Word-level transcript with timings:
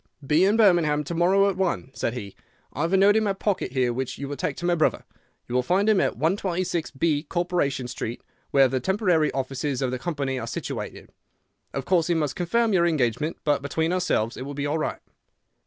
"'Be 0.25 0.45
in 0.45 0.57
Birmingham 0.57 1.03
to 1.03 1.13
morrow 1.13 1.47
at 1.47 1.55
one,' 1.57 1.91
said 1.93 2.15
he. 2.15 2.35
'I 2.73 2.81
have 2.81 2.93
a 2.93 2.97
note 2.97 3.15
in 3.15 3.23
my 3.23 3.33
pocket 3.33 3.73
here 3.73 3.93
which 3.93 4.17
you 4.17 4.27
will 4.27 4.35
take 4.35 4.55
to 4.55 4.65
my 4.65 4.73
brother. 4.73 5.03
You 5.47 5.53
will 5.53 5.61
find 5.61 5.87
him 5.87 6.01
at 6.01 6.17
126B, 6.17 7.29
Corporation 7.29 7.87
Street, 7.87 8.23
where 8.49 8.67
the 8.67 8.79
temporary 8.79 9.31
offices 9.33 9.79
of 9.79 9.91
the 9.91 9.99
company 9.99 10.39
are 10.39 10.47
situated. 10.47 11.11
Of 11.71 11.85
course 11.85 12.07
he 12.07 12.15
must 12.15 12.35
confirm 12.35 12.73
your 12.73 12.87
engagement, 12.87 13.37
but 13.43 13.61
between 13.61 13.93
ourselves 13.93 14.37
it 14.37 14.41
will 14.41 14.55
be 14.55 14.65
all 14.65 14.79
right. 14.79 15.01